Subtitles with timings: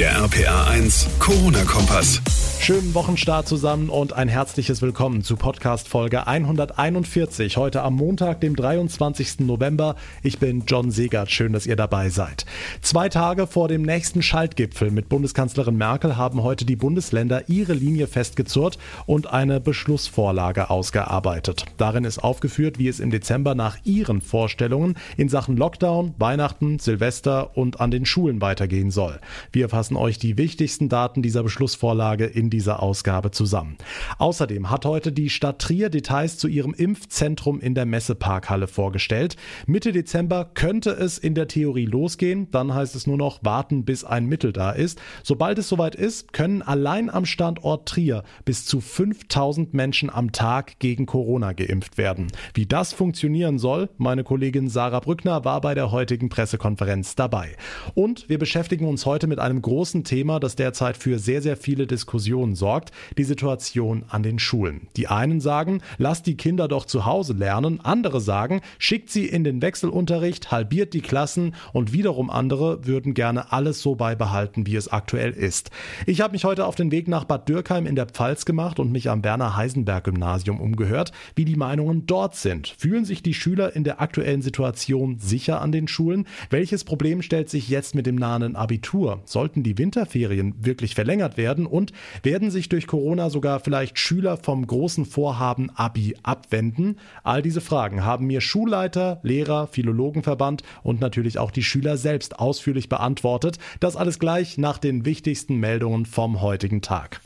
[0.00, 2.22] Der RPA 1 Corona-Kompass.
[2.60, 7.56] Schönen Wochenstart zusammen und ein herzliches Willkommen zu Podcast Folge 141.
[7.56, 9.40] Heute am Montag, dem 23.
[9.40, 9.96] November.
[10.22, 11.30] Ich bin John Segert.
[11.30, 12.44] Schön, dass ihr dabei seid.
[12.82, 18.06] Zwei Tage vor dem nächsten Schaltgipfel mit Bundeskanzlerin Merkel haben heute die Bundesländer ihre Linie
[18.06, 21.64] festgezurrt und eine Beschlussvorlage ausgearbeitet.
[21.78, 27.56] Darin ist aufgeführt, wie es im Dezember nach ihren Vorstellungen in Sachen Lockdown, Weihnachten, Silvester
[27.56, 29.18] und an den Schulen weitergehen soll.
[29.50, 33.76] Wir fassen euch die wichtigsten Daten dieser Beschlussvorlage in dieser Ausgabe zusammen.
[34.18, 39.36] Außerdem hat heute die Stadt Trier Details zu ihrem Impfzentrum in der Messeparkhalle vorgestellt.
[39.66, 44.04] Mitte Dezember könnte es in der Theorie losgehen, dann heißt es nur noch warten, bis
[44.04, 45.00] ein Mittel da ist.
[45.22, 50.78] Sobald es soweit ist, können allein am Standort Trier bis zu 5000 Menschen am Tag
[50.78, 52.28] gegen Corona geimpft werden.
[52.54, 57.56] Wie das funktionieren soll, meine Kollegin Sarah Brückner war bei der heutigen Pressekonferenz dabei.
[57.94, 61.86] Und wir beschäftigen uns heute mit einem großen Thema, das derzeit für sehr, sehr viele
[61.86, 64.88] Diskussionen sorgt, die Situation an den Schulen.
[64.96, 69.42] Die einen sagen, lasst die Kinder doch zu Hause lernen, andere sagen, schickt sie in
[69.42, 74.88] den Wechselunterricht, halbiert die Klassen und wiederum andere würden gerne alles so beibehalten, wie es
[74.88, 75.70] aktuell ist.
[76.06, 78.92] Ich habe mich heute auf den Weg nach Bad Dürkheim in der Pfalz gemacht und
[78.92, 82.74] mich am Werner Heisenberg Gymnasium umgehört, wie die Meinungen dort sind.
[82.78, 86.26] Fühlen sich die Schüler in der aktuellen Situation sicher an den Schulen?
[86.50, 89.20] Welches Problem stellt sich jetzt mit dem nahen Abitur?
[89.24, 91.66] Sollten die Winterferien wirklich verlängert werden?
[91.66, 96.98] Und werden sich durch Corona sogar vielleicht Schüler vom großen Vorhaben Abi abwenden?
[97.22, 102.88] All diese Fragen haben mir Schulleiter, Lehrer, Philologenverband und natürlich auch die Schüler selbst ausführlich
[102.88, 103.58] beantwortet.
[103.80, 107.20] Das alles gleich nach den wichtigsten Meldungen vom heutigen Tag.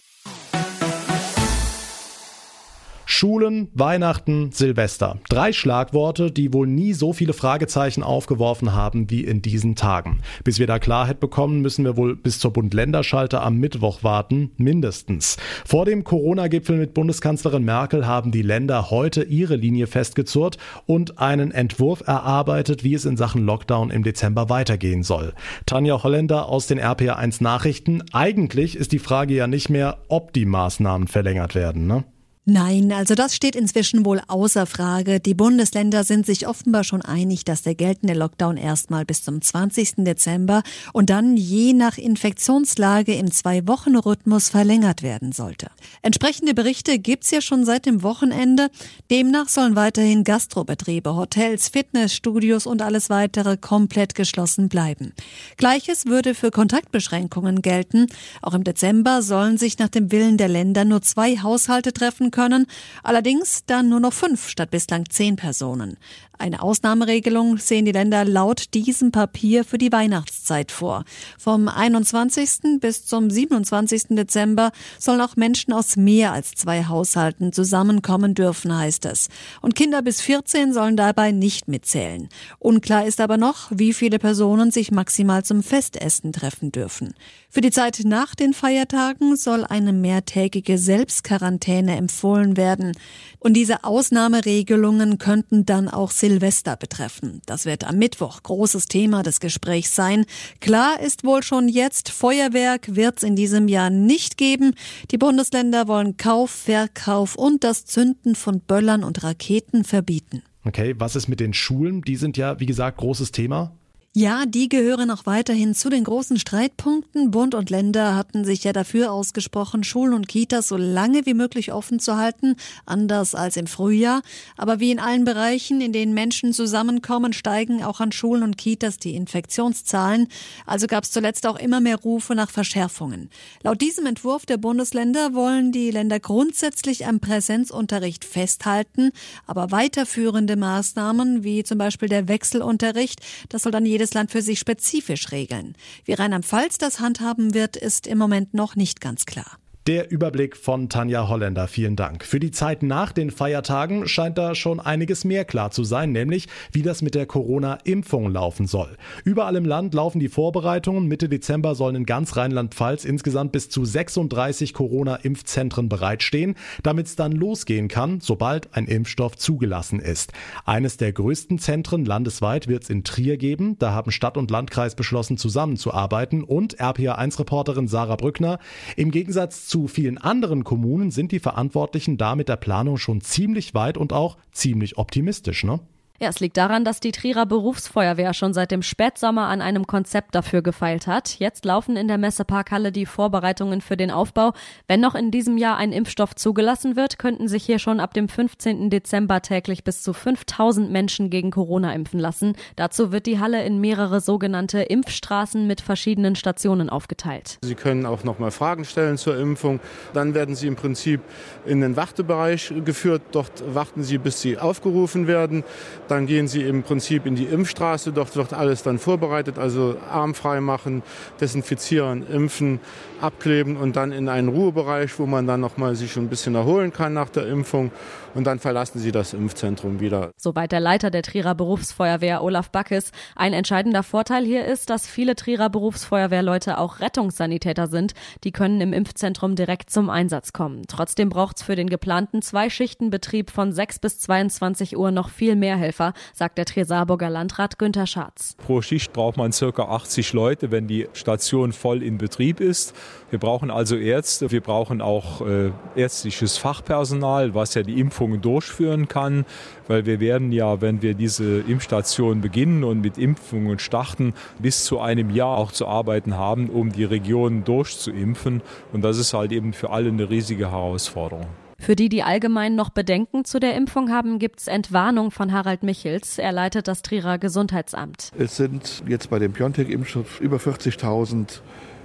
[3.07, 5.19] Schulen, Weihnachten, Silvester.
[5.29, 10.21] Drei Schlagworte, die wohl nie so viele Fragezeichen aufgeworfen haben wie in diesen Tagen.
[10.43, 15.37] Bis wir da Klarheit bekommen, müssen wir wohl bis zur Bund-Länder-Schalte am Mittwoch warten, mindestens.
[15.65, 21.51] Vor dem Corona-Gipfel mit Bundeskanzlerin Merkel haben die Länder heute ihre Linie festgezurrt und einen
[21.51, 25.35] Entwurf erarbeitet, wie es in Sachen Lockdown im Dezember weitergehen soll.
[25.67, 28.03] Tanja Holländer aus den RPA1 Nachrichten.
[28.13, 32.05] Eigentlich ist die Frage ja nicht mehr, ob die Maßnahmen verlängert werden, ne?
[32.47, 35.19] Nein, also das steht inzwischen wohl außer Frage.
[35.19, 40.05] Die Bundesländer sind sich offenbar schon einig, dass der geltende Lockdown erstmal bis zum 20.
[40.05, 40.63] Dezember
[40.93, 45.69] und dann je nach Infektionslage im Zwei-Wochen-Rhythmus verlängert werden sollte.
[46.03, 48.69] Entsprechende Berichte gibt's ja schon seit dem Wochenende.
[49.11, 55.15] Demnach sollen weiterhin Gastrobetriebe, Hotels, Fitnessstudios und alles weitere komplett geschlossen bleiben.
[55.57, 58.09] Gleiches würde für Kontaktbeschränkungen gelten.
[58.43, 62.67] Auch im Dezember sollen sich nach dem Willen der Länder nur zwei Haushalte treffen können,
[63.03, 65.97] allerdings dann nur noch fünf statt bislang zehn Personen.
[66.37, 71.05] Eine Ausnahmeregelung sehen die Länder laut diesem Papier für die Weihnachtszeit vor.
[71.39, 72.81] Vom 21.
[72.81, 74.09] bis zum 27.
[74.11, 79.29] Dezember sollen auch Menschen aus mehr als zwei Haushalten zusammenkommen dürfen, heißt es.
[79.61, 82.29] Und Kinder bis 14 sollen dabei nicht mitzählen.
[82.59, 87.15] Unklar ist aber noch, wie viele Personen sich maximal zum Festessen treffen dürfen.
[87.49, 92.97] Für die Zeit nach den Feiertagen soll eine mehrtägige Selbstquarantäne empfohlen werden.
[93.45, 97.43] Und diese Ausnahmeregelungen könnten dann auch Silvester betreffen.
[97.45, 100.25] Das wird am Mittwoch großes Thema des Gesprächs sein.
[100.61, 104.73] Klar ist wohl schon jetzt, Feuerwerk wird es in diesem Jahr nicht geben.
[105.11, 110.43] Die Bundesländer wollen Kauf, Verkauf und das Zünden von Böllern und Raketen verbieten.
[110.65, 112.01] Okay, was ist mit den Schulen?
[112.01, 113.77] Die sind ja, wie gesagt, großes Thema.
[114.17, 117.33] Ja, die gehören auch weiterhin zu den großen Streitpunkten.
[117.33, 121.73] Bund und Länder hatten sich ja dafür ausgesprochen, Schulen und Kitas so lange wie möglich
[121.73, 122.55] offen zu halten,
[122.87, 124.23] anders als im Frühjahr.
[124.57, 129.01] Aber wie in allen Bereichen, in denen Menschen zusammenkommen, steigen auch an Schulen und Kitas
[129.01, 130.29] die Infektionszahlen.
[130.65, 133.31] Also gab es zuletzt auch immer mehr Rufe nach Verschärfungen.
[133.65, 139.11] Laut diesem Entwurf der Bundesländer wollen die Länder grundsätzlich am Präsenzunterricht festhalten,
[139.45, 144.43] aber weiterführende Maßnahmen wie zum Beispiel der Wechselunterricht, das soll dann jedes jedes Land für
[144.43, 145.75] sich spezifisch regeln.
[146.05, 149.59] Wie Rheinland-Pfalz das handhaben wird, ist im Moment noch nicht ganz klar.
[149.87, 151.69] Der Überblick von Tanja Holländer.
[151.69, 152.25] Vielen Dank.
[152.25, 156.49] Für die Zeit nach den Feiertagen scheint da schon einiges mehr klar zu sein, nämlich
[156.73, 158.97] wie das mit der Corona-Impfung laufen soll.
[159.25, 161.07] Überall im Land laufen die Vorbereitungen.
[161.07, 167.33] Mitte Dezember sollen in ganz Rheinland-Pfalz insgesamt bis zu 36 Corona-Impfzentren bereitstehen, damit es dann
[167.33, 170.33] losgehen kann, sobald ein Impfstoff zugelassen ist.
[170.65, 173.77] Eines der größten Zentren landesweit wird es in Trier geben.
[173.79, 176.43] Da haben Stadt und Landkreis beschlossen, zusammenzuarbeiten.
[176.43, 178.59] Und RPA1-Reporterin Sarah Brückner,
[178.97, 183.99] im Gegensatz vielen anderen Kommunen sind die Verantwortlichen da mit der Planung schon ziemlich weit
[183.99, 185.81] und auch ziemlich optimistisch, ne?
[186.21, 190.37] Ja, es liegt daran, dass die Trierer Berufsfeuerwehr schon seit dem Spätsommer an einem Konzept
[190.37, 191.41] dafür gefeilt hat.
[191.41, 194.53] Jetzt laufen in der Messeparkhalle die Vorbereitungen für den Aufbau.
[194.87, 198.29] Wenn noch in diesem Jahr ein Impfstoff zugelassen wird, könnten sich hier schon ab dem
[198.29, 198.91] 15.
[198.91, 202.55] Dezember täglich bis zu 5000 Menschen gegen Corona impfen lassen.
[202.77, 207.59] Dazu wird die Halle in mehrere sogenannte Impfstraßen mit verschiedenen Stationen aufgeteilt.
[207.63, 209.81] Sie können auch noch mal Fragen stellen zur Impfung.
[210.13, 211.23] Dann werden Sie im Prinzip
[211.67, 213.23] in den Wartebereich geführt.
[213.33, 215.65] Dort warten Sie, bis Sie aufgerufen werden.
[216.09, 218.13] Dann gehen Sie im Prinzip in die Impfstraße.
[218.13, 221.03] Dort wird alles dann vorbereitet, also Arm frei machen,
[221.41, 222.81] desinfizieren, impfen,
[223.21, 226.93] abkleben und dann in einen Ruhebereich, wo man dann noch mal sich ein bisschen erholen
[226.93, 227.91] kann nach der Impfung.
[228.35, 230.33] Und dann verlassen Sie das Impfzentrum wieder.
[230.37, 233.13] Soweit der Leiter der Trierer Berufsfeuerwehr Olaf Backes.
[233.37, 238.15] Ein entscheidender Vorteil hier ist, dass viele Trierer Berufsfeuerwehrleute auch Rettungssanitäter sind.
[238.43, 240.83] Die können im Impfzentrum direkt zum Einsatz kommen.
[240.89, 245.77] Trotzdem braucht es für den geplanten Zwei-Schichten-Betrieb von 6 bis 22 Uhr noch viel mehr
[245.77, 248.57] Helfer, sagt der Tresaburger Landrat Günther Schatz.
[248.59, 252.95] Pro Schicht braucht man circa 80 Leute, wenn die Station voll in Betrieb ist.
[253.31, 259.09] Wir brauchen also Ärzte, wir brauchen auch äh, ärztliches Fachpersonal, was ja die Impfungen durchführen
[259.09, 259.45] kann,
[259.87, 265.01] weil wir werden ja, wenn wir diese Impfstation beginnen und mit Impfungen starten, bis zu
[265.01, 268.63] einem Jahr auch zu arbeiten haben, um die Region durchzuimpfen.
[268.93, 271.47] Und das ist halt eben für alle eine riesige Herausforderung.
[271.79, 275.83] Für die, die allgemein noch Bedenken zu der Impfung haben, gibt es Entwarnung von Harald
[275.83, 276.39] Michels.
[276.39, 278.31] Er leitet das Trierer Gesundheitsamt.
[278.39, 281.61] Es sind jetzt bei dem BioNTech-Impfstoff über 40.000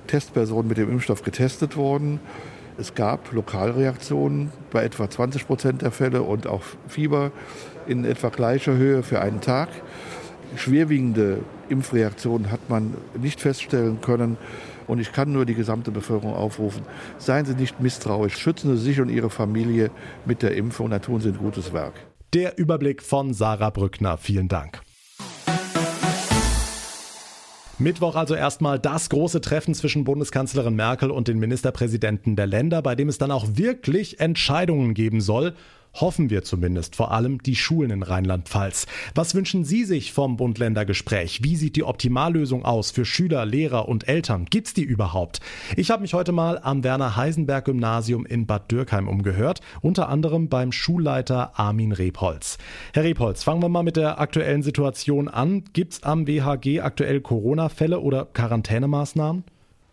[0.07, 2.19] Testpersonen mit dem Impfstoff getestet worden.
[2.79, 7.31] Es gab Lokalreaktionen bei etwa 20 Prozent der Fälle und auch Fieber
[7.87, 9.67] in etwa gleicher Höhe für einen Tag.
[10.55, 14.37] Schwerwiegende Impfreaktionen hat man nicht feststellen können.
[14.87, 16.83] Und ich kann nur die gesamte Bevölkerung aufrufen,
[17.17, 19.91] seien Sie nicht misstrauisch, schützen Sie sich und Ihre Familie
[20.25, 21.93] mit der Impfung, dann tun Sie ein gutes Werk.
[22.33, 24.17] Der Überblick von Sarah Brückner.
[24.17, 24.81] Vielen Dank.
[27.79, 32.93] Mittwoch also erstmal das große Treffen zwischen Bundeskanzlerin Merkel und den Ministerpräsidenten der Länder, bei
[32.93, 35.53] dem es dann auch wirklich Entscheidungen geben soll.
[35.95, 38.85] Hoffen wir zumindest, vor allem die Schulen in Rheinland-Pfalz.
[39.15, 41.43] Was wünschen Sie sich vom Bund-Länder-Gespräch?
[41.43, 44.45] Wie sieht die Optimallösung aus für Schüler, Lehrer und Eltern?
[44.45, 45.39] Gibt's die überhaupt?
[45.75, 51.59] Ich habe mich heute mal am Werner-Heisenberg-Gymnasium in Bad Dürkheim umgehört, unter anderem beim Schulleiter
[51.59, 52.57] Armin Rebholz.
[52.93, 55.63] Herr Rebholz, fangen wir mal mit der aktuellen Situation an.
[55.73, 59.43] Gibt's am WHG aktuell Corona-Fälle oder Quarantänemaßnahmen?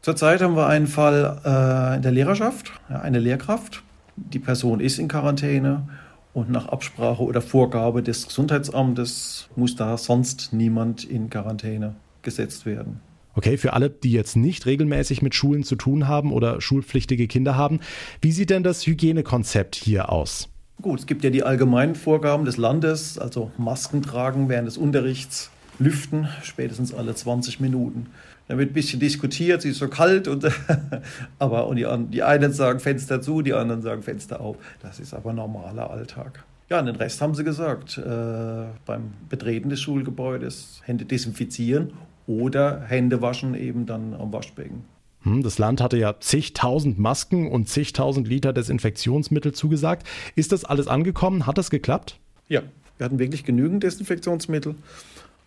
[0.03, 3.83] Zurzeit haben wir einen Fall äh, in der Lehrerschaft, ja, eine Lehrkraft,
[4.17, 5.89] die Person ist in Quarantäne
[6.33, 13.01] und nach Absprache oder Vorgabe des Gesundheitsamtes muss da sonst niemand in Quarantäne gesetzt werden.
[13.35, 17.55] Okay, für alle, die jetzt nicht regelmäßig mit Schulen zu tun haben oder schulpflichtige Kinder
[17.55, 17.81] haben,
[18.23, 20.49] wie sieht denn das Hygienekonzept hier aus?
[20.81, 25.51] Gut, es gibt ja die allgemeinen Vorgaben des Landes, also Masken tragen während des Unterrichts,
[25.79, 28.07] lüften spätestens alle 20 Minuten.
[28.49, 30.49] Da wird ein bisschen diskutiert, sie ist so kalt und
[31.39, 34.57] aber und die, die einen sagen Fenster zu, die anderen sagen Fenster auf.
[34.83, 36.45] Das ist aber normaler Alltag.
[36.69, 37.99] Ja, und den Rest haben sie gesagt.
[37.99, 41.93] Äh, beim Betreten des Schulgebäudes Hände desinfizieren
[42.27, 44.85] oder Hände waschen eben dann am Waschbecken.
[45.23, 50.07] Hm, das Land hatte ja zigtausend Masken und zigtausend Liter Desinfektionsmittel zugesagt.
[50.35, 51.47] Ist das alles angekommen?
[51.47, 52.19] Hat das geklappt?
[52.49, 52.63] Ja,
[52.99, 54.77] wir hatten wirklich genügend Desinfektionsmittel,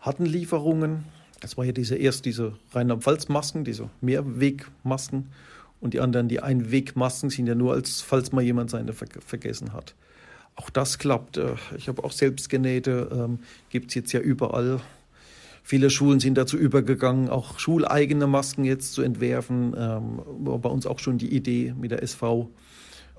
[0.01, 1.05] hatten Lieferungen,
[1.41, 5.29] das war ja diese erst diese Rheinland-Pfalz-Masken, diese Mehrwegmasken.
[5.81, 9.71] Und die anderen, die Einwegmasken, sind ja nur als, falls mal jemand seine ver vergessen
[9.71, 9.95] hat.
[10.55, 11.37] Auch das klappt.
[11.37, 14.81] Äh, ich habe auch selbst genähte, ähm, gibt es jetzt ja überall.
[15.63, 19.73] Viele Schulen sind dazu übergegangen, auch schuleigene Masken jetzt zu entwerfen.
[19.77, 22.49] Ähm, war bei uns auch schon die Idee mit der SV.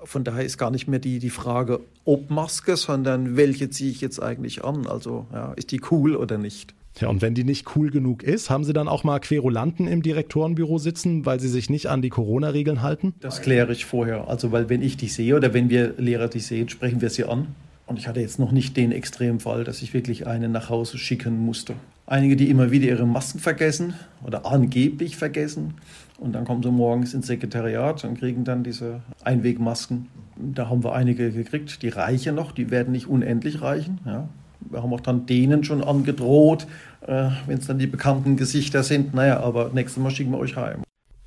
[0.03, 4.01] Von daher ist gar nicht mehr die, die Frage, ob Maske, sondern welche ziehe ich
[4.01, 4.85] jetzt eigentlich an?
[4.85, 6.73] Also ja, ist die cool oder nicht?
[6.99, 10.01] Ja, und wenn die nicht cool genug ist, haben Sie dann auch mal Querulanten im
[10.01, 13.13] Direktorenbüro sitzen, weil sie sich nicht an die Corona-Regeln halten?
[13.21, 14.27] Das kläre ich vorher.
[14.27, 17.23] Also, weil wenn ich die sehe oder wenn wir Lehrer die sehen, sprechen wir sie
[17.23, 17.47] an.
[17.87, 21.39] Und ich hatte jetzt noch nicht den Extremfall, dass ich wirklich einen nach Hause schicken
[21.39, 21.73] musste.
[22.05, 23.95] Einige, die immer wieder ihre Masken vergessen
[24.25, 25.73] oder angeblich vergessen.
[26.17, 30.07] Und dann kommen sie morgens ins Sekretariat und kriegen dann diese Einwegmasken.
[30.37, 33.99] Da haben wir einige gekriegt, die reichen noch, die werden nicht unendlich reichen.
[34.05, 34.29] Ja
[34.69, 36.67] wir haben auch dann denen schon angedroht,
[37.01, 39.13] äh, wenn es dann die bekannten Gesichter sind.
[39.13, 40.83] Naja, aber nächstes Mal schicken wir euch heim.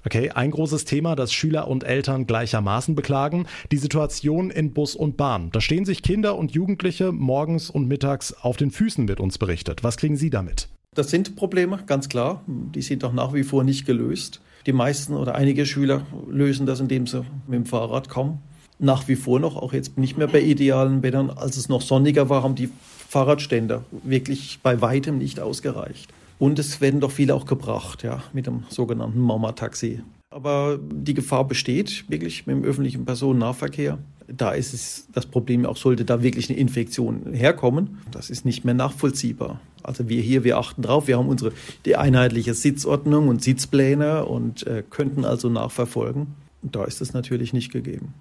[0.06, 5.16] Okay, ein großes Thema, das Schüler und Eltern gleichermaßen beklagen, die Situation in Bus und
[5.16, 5.50] Bahn.
[5.50, 9.82] Da stehen sich Kinder und Jugendliche morgens und mittags auf den Füßen, wird uns berichtet.
[9.82, 10.68] Was kriegen Sie damit?
[10.94, 12.42] Das sind Probleme, ganz klar.
[12.46, 14.40] Die sind auch nach wie vor nicht gelöst.
[14.66, 18.38] Die meisten oder einige Schüler lösen das, indem sie mit dem Fahrrad kommen.
[18.78, 21.30] Nach wie vor noch, auch jetzt nicht mehr bei idealen Bädern.
[21.30, 22.70] Als es noch sonniger war, haben die
[23.14, 26.12] Fahrradständer wirklich bei weitem nicht ausgereicht.
[26.40, 30.00] Und es werden doch viele auch gebracht, ja, mit dem sogenannten Mama-Taxi.
[30.30, 33.98] Aber die Gefahr besteht wirklich mit dem öffentlichen Personennahverkehr.
[34.26, 38.64] Da ist es das Problem auch, sollte da wirklich eine Infektion herkommen, das ist nicht
[38.64, 39.60] mehr nachvollziehbar.
[39.84, 41.52] Also wir hier, wir achten drauf, wir haben unsere
[41.84, 46.34] die einheitliche Sitzordnung und Sitzpläne und äh, könnten also nachverfolgen.
[46.62, 48.12] Und da ist es natürlich nicht gegeben.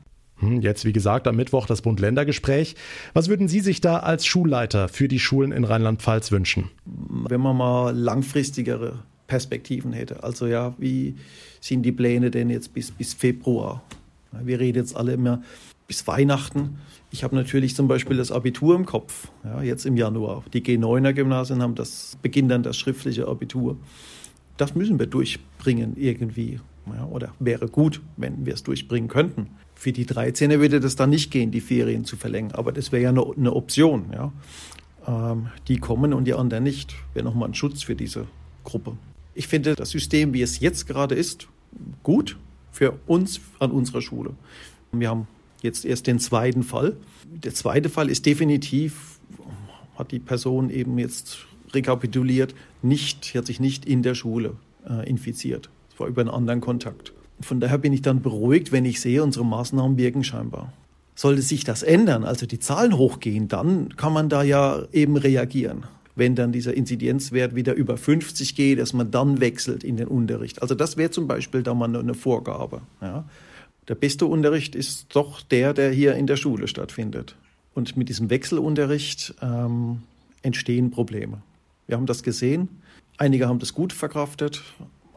[0.43, 2.75] Hm, jetzt, wie gesagt, am Mittwoch das Bund-Länder-Gespräch.
[3.13, 6.69] Was würden Sie sich da als Schulleiter für die Schulen in Rheinland-Pfalz wünschen?
[6.85, 10.23] Wenn man mal langfristigere Perspektiven hätte.
[10.23, 11.15] Also ja, wie
[11.59, 13.83] sind die Pläne denn jetzt bis, bis Februar?
[14.31, 15.41] Wir reden jetzt alle immer
[15.87, 16.77] bis Weihnachten.
[17.11, 20.43] Ich habe natürlich zum Beispiel das Abitur im Kopf, ja, jetzt im Januar.
[20.53, 23.77] Die G9er Gymnasien haben das, beginnen dann das schriftliche Abitur.
[24.57, 26.59] Das müssen wir durchbringen irgendwie.
[26.87, 29.47] Ja, oder wäre gut, wenn wir es durchbringen könnten.
[29.83, 32.53] Für die 13er würde das dann nicht gehen, die Ferien zu verlängern.
[32.53, 34.13] Aber das wäre ja eine, eine Option.
[34.13, 34.31] Ja.
[35.05, 36.95] Ähm, die kommen und die anderen nicht.
[37.13, 38.27] Wäre nochmal ein Schutz für diese
[38.63, 38.95] Gruppe.
[39.33, 41.49] Ich finde das System, wie es jetzt gerade ist,
[42.01, 42.37] gut
[42.71, 44.29] für uns an unserer Schule.
[44.93, 45.27] Wir haben
[45.61, 46.95] jetzt erst den zweiten Fall.
[47.25, 49.19] Der zweite Fall ist definitiv,
[49.97, 51.39] hat die Person eben jetzt
[51.73, 54.55] rekapituliert, nicht, hat sich nicht in der Schule
[54.89, 55.69] äh, infiziert.
[55.91, 57.11] Es war über einen anderen Kontakt.
[57.43, 60.73] Von daher bin ich dann beruhigt, wenn ich sehe, unsere Maßnahmen wirken scheinbar.
[61.15, 65.83] Sollte sich das ändern, also die Zahlen hochgehen, dann kann man da ja eben reagieren.
[66.15, 70.61] Wenn dann dieser Inzidenzwert wieder über 50 geht, dass man dann wechselt in den Unterricht.
[70.61, 72.81] Also das wäre zum Beispiel da mal eine Vorgabe.
[73.01, 73.25] Ja.
[73.87, 77.35] Der beste Unterricht ist doch der, der hier in der Schule stattfindet.
[77.73, 80.03] Und mit diesem Wechselunterricht ähm,
[80.41, 81.41] entstehen Probleme.
[81.87, 82.69] Wir haben das gesehen.
[83.17, 84.63] Einige haben das gut verkraftet,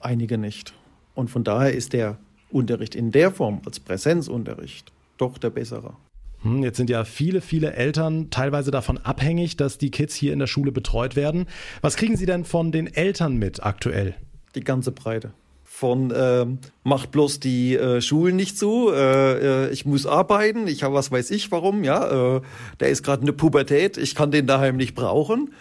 [0.01, 0.75] einige nicht.
[1.17, 2.19] Und von daher ist der
[2.51, 5.95] Unterricht in der Form als Präsenzunterricht doch der bessere.
[6.43, 10.39] Hm, jetzt sind ja viele, viele Eltern teilweise davon abhängig, dass die Kids hier in
[10.39, 11.47] der Schule betreut werden.
[11.81, 14.15] Was kriegen Sie denn von den Eltern mit aktuell?
[14.55, 15.33] Die ganze Breite
[15.77, 20.83] von ähm, macht bloß die äh, Schulen nicht zu, äh, äh, ich muss arbeiten, ich
[20.83, 22.41] habe was weiß ich warum, ja, äh,
[22.81, 25.53] der ist gerade in der Pubertät, ich kann den daheim nicht brauchen,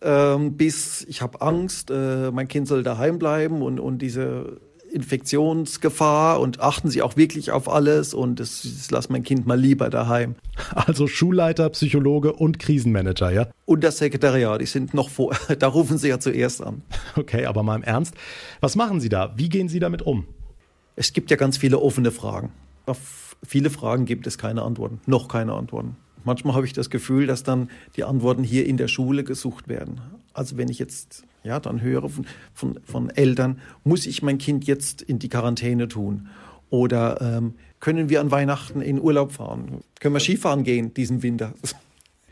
[0.00, 6.40] ähm, bis ich habe Angst, äh, mein Kind soll daheim bleiben und, und diese Infektionsgefahr
[6.40, 9.90] und achten Sie auch wirklich auf alles und das, das lass mein Kind mal lieber
[9.90, 10.34] daheim.
[10.74, 13.48] Also Schulleiter, Psychologe und Krisenmanager, ja?
[13.64, 16.82] Und das Sekretariat, die sind noch vor, da rufen Sie ja zuerst an.
[17.16, 18.14] Okay, aber mal im Ernst,
[18.60, 19.32] was machen Sie da?
[19.36, 20.26] Wie gehen Sie damit um?
[20.96, 22.50] Es gibt ja ganz viele offene Fragen.
[22.86, 25.96] Auf viele Fragen gibt es keine Antworten, noch keine Antworten.
[26.24, 30.00] Manchmal habe ich das Gefühl, dass dann die Antworten hier in der Schule gesucht werden.
[30.32, 34.66] Also wenn ich jetzt ja, dann höre von, von, von Eltern, muss ich mein Kind
[34.66, 36.28] jetzt in die Quarantäne tun?
[36.70, 39.80] Oder ähm, können wir an Weihnachten in Urlaub fahren?
[40.00, 41.54] Können wir Skifahren gehen diesen Winter?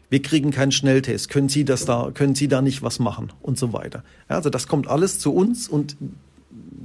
[0.09, 1.31] Wir kriegen keinen Schnelltest.
[1.31, 3.33] Können Sie das da, können Sie da nicht was machen?
[3.43, 4.05] Und so weiter.
[4.31, 5.97] Ja, also das kommt alles zu uns und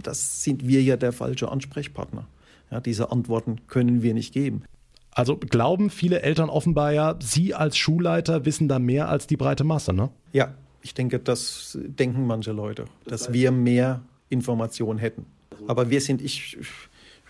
[0.01, 2.25] das sind wir ja der falsche Ansprechpartner.
[2.71, 4.63] Ja, diese Antworten können wir nicht geben.
[5.11, 9.65] Also glauben viele Eltern offenbar ja, Sie als Schulleiter wissen da mehr als die breite
[9.65, 10.09] Masse, ne?
[10.33, 15.25] Ja, ich denke, das denken manche Leute, dass wir mehr Informationen hätten.
[15.67, 16.57] Aber wir sind, ich,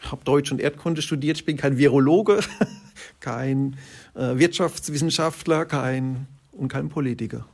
[0.09, 2.39] habe Deutsch und Erdkunde studiert, ich bin kein Virologe,
[3.19, 3.75] kein
[4.15, 7.45] äh, Wirtschaftswissenschaftler, kein und kein Politiker.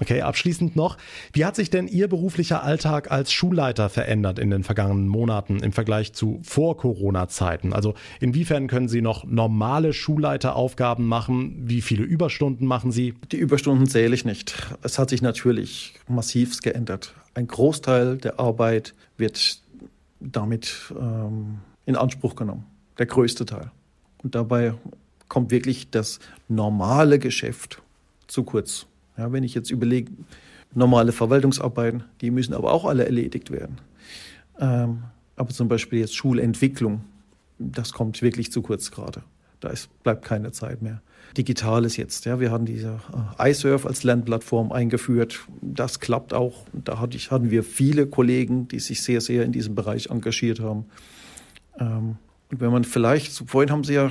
[0.00, 0.96] Okay, abschließend noch,
[1.32, 5.72] wie hat sich denn Ihr beruflicher Alltag als Schulleiter verändert in den vergangenen Monaten im
[5.72, 7.72] Vergleich zu Vor-Corona-Zeiten?
[7.72, 11.68] Also inwiefern können Sie noch normale Schulleiteraufgaben machen?
[11.68, 13.14] Wie viele Überstunden machen Sie?
[13.32, 14.54] Die Überstunden zähle ich nicht.
[14.82, 17.14] Es hat sich natürlich massiv geändert.
[17.34, 19.60] Ein Großteil der Arbeit wird
[20.20, 22.64] damit ähm, in Anspruch genommen.
[22.98, 23.72] Der größte Teil.
[24.22, 24.74] Und dabei
[25.28, 27.82] kommt wirklich das normale Geschäft
[28.28, 28.86] zu kurz.
[29.18, 30.12] Ja, wenn ich jetzt überlege,
[30.74, 33.78] normale Verwaltungsarbeiten, die müssen aber auch alle erledigt werden.
[34.60, 35.02] Ähm,
[35.36, 37.02] aber zum Beispiel jetzt Schulentwicklung,
[37.58, 39.22] das kommt wirklich zu kurz gerade.
[39.60, 41.02] Da ist, bleibt keine Zeit mehr.
[41.36, 43.00] Digitales jetzt, ja, wir haben diese
[43.38, 45.40] äh, iSurf als Lernplattform eingeführt.
[45.60, 46.64] Das klappt auch.
[46.72, 50.60] Da hatte ich, hatten wir viele Kollegen, die sich sehr, sehr in diesem Bereich engagiert
[50.60, 50.86] haben.
[51.78, 52.16] Ähm,
[52.50, 54.10] und wenn man vielleicht, vorhin haben Sie ja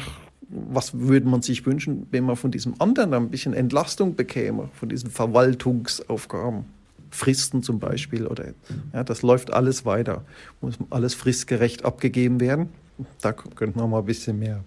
[0.50, 4.90] was würde man sich wünschen, wenn man von diesem anderen ein bisschen Entlastung bekäme, von
[4.90, 6.66] diesen Verwaltungsaufgaben?
[7.10, 8.48] Fristen zum Beispiel oder
[8.94, 10.26] ja, das läuft alles weiter,
[10.60, 12.68] muss alles fristgerecht abgegeben werden.
[13.22, 14.64] Da könnte man mal ein bisschen mehr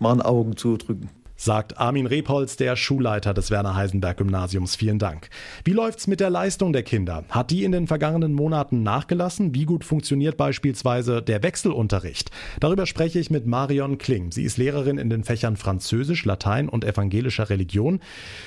[0.00, 1.08] mal ein Augen zudrücken.
[1.40, 4.76] Sagt Armin Repolz, der Schulleiter des Werner Heisenberg Gymnasiums.
[4.76, 5.30] Vielen Dank.
[5.64, 7.24] Wie läuft's mit der Leistung der Kinder?
[7.30, 9.54] Hat die in den vergangenen Monaten nachgelassen?
[9.54, 12.30] Wie gut funktioniert beispielsweise der Wechselunterricht?
[12.60, 14.32] Darüber spreche ich mit Marion Kling.
[14.32, 18.00] Sie ist Lehrerin in den Fächern Französisch, Latein und evangelischer Religion.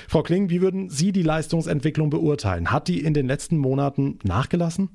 [0.08, 2.70] Frau Kling, wie würden Sie die Leistungsentwicklung beurteilen?
[2.70, 4.90] Hat die in den letzten Monaten nachgelassen?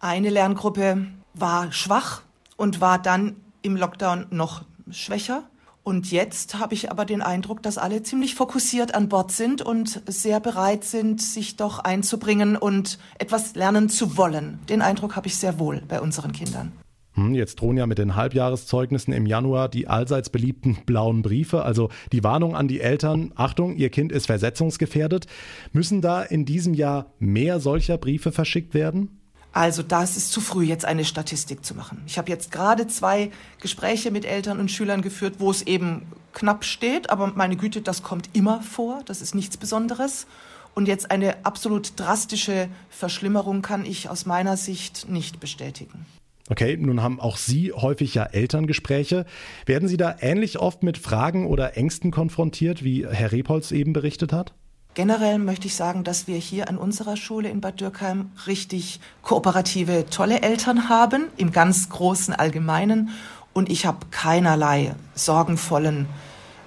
[0.00, 2.22] Eine Lerngruppe war schwach
[2.56, 5.44] und war dann im Lockdown noch schwächer.
[5.84, 10.02] Und jetzt habe ich aber den Eindruck, dass alle ziemlich fokussiert an Bord sind und
[10.06, 14.60] sehr bereit sind, sich doch einzubringen und etwas lernen zu wollen.
[14.68, 16.72] Den Eindruck habe ich sehr wohl bei unseren Kindern.
[17.14, 21.90] Hm, jetzt drohen ja mit den Halbjahreszeugnissen im Januar die allseits beliebten blauen Briefe, also
[22.12, 25.26] die Warnung an die Eltern, Achtung, ihr Kind ist versetzungsgefährdet.
[25.72, 29.21] Müssen da in diesem Jahr mehr solcher Briefe verschickt werden?
[29.52, 32.02] Also das ist zu früh, jetzt eine Statistik zu machen.
[32.06, 33.30] Ich habe jetzt gerade zwei
[33.60, 38.02] Gespräche mit Eltern und Schülern geführt, wo es eben knapp steht, aber meine Güte, das
[38.02, 40.26] kommt immer vor, das ist nichts Besonderes.
[40.74, 46.06] Und jetzt eine absolut drastische Verschlimmerung kann ich aus meiner Sicht nicht bestätigen.
[46.48, 49.26] Okay, nun haben auch Sie häufig ja Elterngespräche.
[49.66, 54.32] Werden Sie da ähnlich oft mit Fragen oder Ängsten konfrontiert, wie Herr Repolz eben berichtet
[54.32, 54.54] hat?
[54.94, 60.04] Generell möchte ich sagen, dass wir hier an unserer Schule in Bad Dürkheim richtig kooperative,
[60.10, 63.08] tolle Eltern haben, im ganz großen Allgemeinen.
[63.54, 66.06] Und ich habe keinerlei sorgenvollen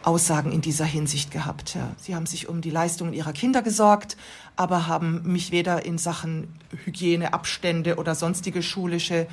[0.01, 1.75] Aussagen in dieser Hinsicht gehabt.
[1.75, 1.91] Ja.
[1.97, 4.17] Sie haben sich um die Leistungen ihrer Kinder gesorgt,
[4.55, 6.47] aber haben mich weder in Sachen
[6.83, 9.27] Hygieneabstände oder sonstige schulische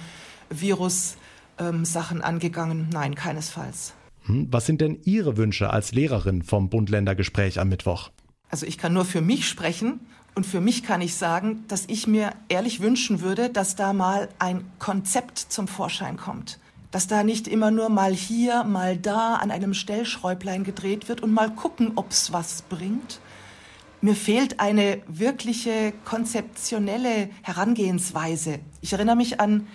[0.51, 2.91] Virus-Sachen ähm, angegangen.
[2.93, 3.95] Nein, keinesfalls.
[4.25, 8.11] Hm, was sind denn Ihre Wünsche als Lehrerin vom Bund-Länder-Gespräch am Mittwoch?
[8.53, 10.01] Also ich kann nur für mich sprechen
[10.35, 14.29] und für mich kann ich sagen, dass ich mir ehrlich wünschen würde, dass da mal
[14.39, 16.61] ein Konzept zum Vorschein kommt.
[16.91, 21.33] Dass da nicht immer nur mal hier, mal da an einem Stellschräublein gedreht wird und
[21.33, 23.21] mal gucken, ob's was bringt.
[24.03, 28.59] Mir fehlt eine wirkliche konzeptionelle Herangehensweise.
[28.83, 29.67] Ich erinnere mich an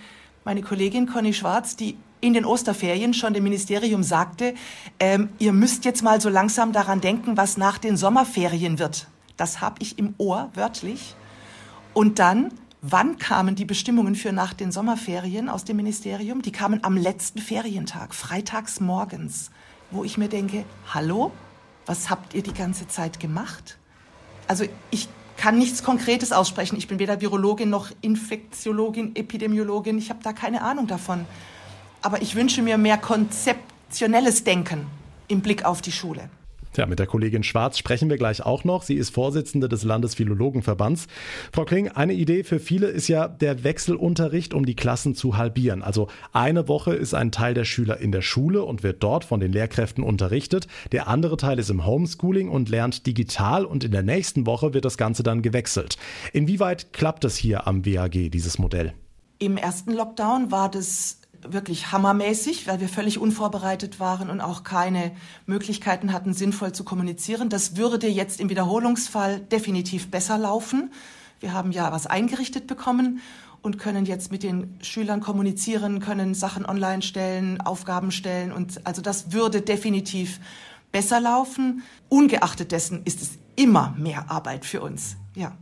[0.44, 4.54] meine Kollegin Conny Schwarz, die in den Osterferien schon dem Ministerium sagte,
[5.00, 9.06] ähm, ihr müsst jetzt mal so langsam daran denken, was nach den Sommerferien wird.
[9.36, 11.14] Das habe ich im Ohr, wörtlich.
[11.94, 16.42] Und dann, wann kamen die Bestimmungen für nach den Sommerferien aus dem Ministerium?
[16.42, 19.50] Die kamen am letzten Ferientag, freitags morgens,
[19.90, 21.32] wo ich mir denke, hallo,
[21.86, 23.78] was habt ihr die ganze Zeit gemacht?
[24.46, 26.76] Also ich kann nichts Konkretes aussprechen.
[26.76, 29.96] Ich bin weder Virologin noch Infektiologin, Epidemiologin.
[29.96, 31.24] Ich habe da keine Ahnung davon.
[32.02, 34.86] Aber ich wünsche mir mehr konzeptionelles Denken
[35.28, 36.30] im Blick auf die Schule.
[36.76, 38.84] Ja, mit der Kollegin Schwarz sprechen wir gleich auch noch.
[38.84, 41.08] Sie ist Vorsitzende des Landesphilologenverbands.
[41.52, 45.82] Frau Kling, eine Idee für viele ist ja der Wechselunterricht, um die Klassen zu halbieren.
[45.82, 49.40] Also eine Woche ist ein Teil der Schüler in der Schule und wird dort von
[49.40, 50.68] den Lehrkräften unterrichtet.
[50.92, 54.84] Der andere Teil ist im Homeschooling und lernt digital und in der nächsten Woche wird
[54.84, 55.96] das Ganze dann gewechselt.
[56.32, 58.92] Inwieweit klappt es hier am WAG, dieses Modell?
[59.40, 65.12] Im ersten Lockdown war das wirklich hammermäßig, weil wir völlig unvorbereitet waren und auch keine
[65.46, 67.48] Möglichkeiten hatten, sinnvoll zu kommunizieren.
[67.48, 70.92] Das würde jetzt im Wiederholungsfall definitiv besser laufen.
[71.40, 73.20] Wir haben ja was eingerichtet bekommen
[73.62, 79.02] und können jetzt mit den Schülern kommunizieren, können Sachen online stellen, Aufgaben stellen und also
[79.02, 80.40] das würde definitiv
[80.92, 81.82] besser laufen.
[82.08, 85.16] Ungeachtet dessen ist es immer mehr Arbeit für uns.
[85.34, 85.56] Ja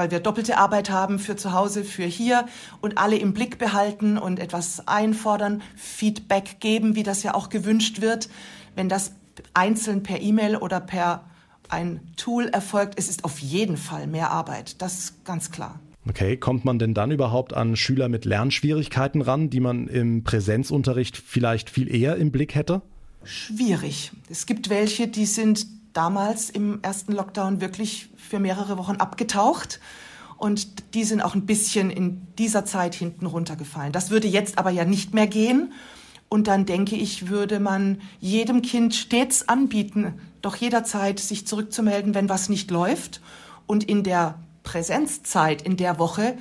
[0.00, 2.46] weil wir doppelte Arbeit haben für zu Hause, für hier
[2.80, 8.00] und alle im Blick behalten und etwas einfordern, Feedback geben, wie das ja auch gewünscht
[8.00, 8.30] wird.
[8.74, 9.12] Wenn das
[9.52, 11.24] einzeln per E-Mail oder per
[11.68, 14.80] ein Tool erfolgt, es ist auf jeden Fall mehr Arbeit.
[14.80, 15.78] Das ist ganz klar.
[16.08, 21.18] Okay, kommt man denn dann überhaupt an Schüler mit Lernschwierigkeiten ran, die man im Präsenzunterricht
[21.18, 22.80] vielleicht viel eher im Blick hätte?
[23.22, 24.12] Schwierig.
[24.30, 29.80] Es gibt welche, die sind damals im ersten Lockdown wirklich für mehrere Wochen abgetaucht.
[30.36, 33.92] Und die sind auch ein bisschen in dieser Zeit hinten runtergefallen.
[33.92, 35.72] Das würde jetzt aber ja nicht mehr gehen.
[36.30, 42.28] Und dann denke ich, würde man jedem Kind stets anbieten, doch jederzeit sich zurückzumelden, wenn
[42.28, 43.20] was nicht läuft.
[43.66, 46.38] Und in der Präsenzzeit, in der Woche,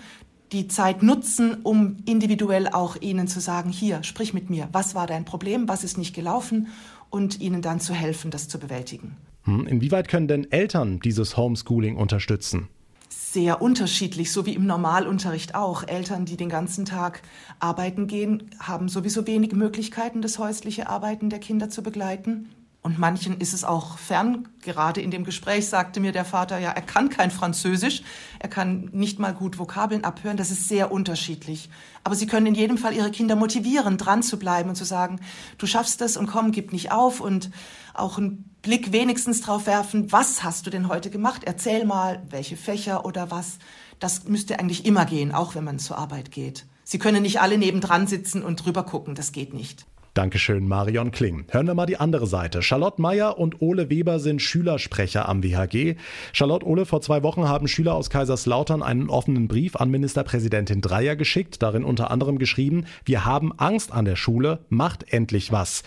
[0.51, 5.07] die Zeit nutzen, um individuell auch ihnen zu sagen, hier, sprich mit mir, was war
[5.07, 6.67] dein Problem, was ist nicht gelaufen
[7.09, 9.17] und ihnen dann zu helfen, das zu bewältigen.
[9.49, 12.67] Hm, inwieweit können denn Eltern dieses Homeschooling unterstützen?
[13.09, 15.88] Sehr unterschiedlich, so wie im Normalunterricht auch.
[15.88, 17.23] Eltern, die den ganzen Tag
[17.59, 22.49] arbeiten gehen, haben sowieso wenig Möglichkeiten, das häusliche Arbeiten der Kinder zu begleiten.
[22.81, 24.47] Und manchen ist es auch fern.
[24.62, 28.03] Gerade in dem Gespräch sagte mir der Vater, ja, er kann kein Französisch,
[28.38, 30.38] er kann nicht mal gut Vokabeln abhören.
[30.38, 31.69] Das ist sehr unterschiedlich.
[32.03, 35.19] Aber sie können in jedem Fall ihre Kinder motivieren, dran zu bleiben und zu sagen,
[35.57, 37.49] du schaffst es und komm, gib nicht auf und
[37.95, 41.43] auch einen Blick wenigstens drauf werfen, was hast du denn heute gemacht?
[41.45, 43.58] Erzähl mal, welche Fächer oder was.
[44.00, 46.65] Das müsste eigentlich immer gehen, auch wenn man zur Arbeit geht.
[46.84, 49.86] Sie können nicht alle nebendran sitzen und drüber gucken, das geht nicht.
[50.19, 51.45] Dankeschön, Marion Kling.
[51.49, 52.62] Hören wir mal die andere Seite.
[52.62, 55.95] Charlotte Meyer und Ole Weber sind Schülersprecher am WHG.
[56.34, 61.15] Charlotte, Ole, vor zwei Wochen haben Schüler aus Kaiserslautern einen offenen Brief an Ministerpräsidentin Dreyer
[61.15, 65.84] geschickt, darin unter anderem geschrieben, wir haben Angst an der Schule, macht endlich was.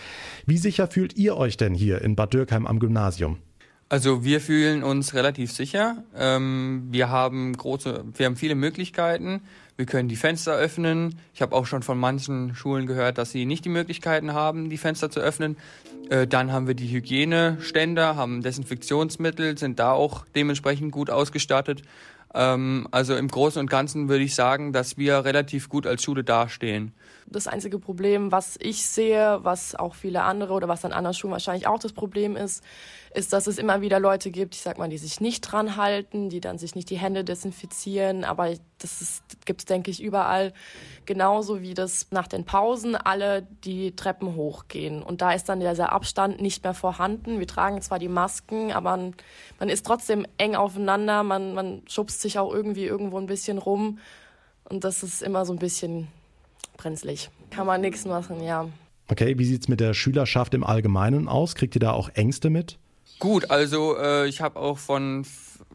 [0.46, 3.36] Wie sicher fühlt ihr euch denn hier in Bad Dürkheim am Gymnasium?
[3.90, 6.04] Also wir fühlen uns relativ sicher.
[6.16, 9.42] Ähm, wir haben große, wir haben viele Möglichkeiten.
[9.76, 11.18] Wir können die Fenster öffnen.
[11.34, 14.78] Ich habe auch schon von manchen Schulen gehört, dass sie nicht die Möglichkeiten haben, die
[14.78, 15.56] Fenster zu öffnen.
[16.10, 21.82] Äh, dann haben wir die Hygieneständer, haben Desinfektionsmittel, sind da auch dementsprechend gut ausgestattet.
[22.34, 26.24] Ähm, also im Großen und Ganzen würde ich sagen, dass wir relativ gut als Schule
[26.24, 26.92] dastehen.
[27.26, 31.32] Das einzige Problem, was ich sehe, was auch viele andere oder was an anderen Schulen
[31.32, 32.62] wahrscheinlich auch das Problem ist,
[33.14, 36.30] ist, dass es immer wieder Leute gibt, ich sag mal, die sich nicht dran halten,
[36.30, 38.24] die dann sich nicht die Hände desinfizieren.
[38.24, 40.52] Aber das gibt es, denke ich, überall.
[41.04, 45.02] Genauso wie das nach den Pausen alle die Treppen hochgehen.
[45.02, 47.38] Und da ist dann dieser Abstand nicht mehr vorhanden.
[47.38, 49.14] Wir tragen zwar die Masken, aber man,
[49.58, 51.22] man ist trotzdem eng aufeinander.
[51.22, 53.98] Man, man schubst sich auch irgendwie irgendwo ein bisschen rum.
[54.64, 56.08] Und das ist immer so ein bisschen
[56.76, 57.30] brenzlig.
[57.50, 58.68] Kann man nichts machen, ja.
[59.08, 61.54] Okay, wie sieht es mit der Schülerschaft im Allgemeinen aus?
[61.54, 62.78] Kriegt ihr da auch Ängste mit?
[63.18, 65.24] Gut, also äh, ich habe auch von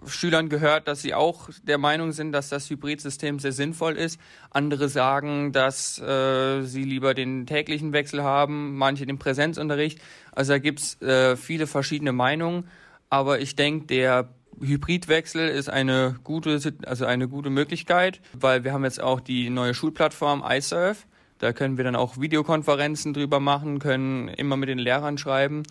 [0.05, 4.19] Schülern gehört, dass sie auch der Meinung sind, dass das Hybridsystem sehr sinnvoll ist.
[4.49, 9.99] Andere sagen, dass äh, sie lieber den täglichen Wechsel haben, manche den Präsenzunterricht.
[10.31, 12.67] Also da gibt's äh, viele verschiedene Meinungen.
[13.09, 14.29] Aber ich denke, der
[14.61, 19.73] Hybridwechsel ist eine gute, also eine gute Möglichkeit, weil wir haben jetzt auch die neue
[19.73, 21.05] Schulplattform iSurf.
[21.39, 25.63] Da können wir dann auch Videokonferenzen drüber machen, können immer mit den Lehrern schreiben.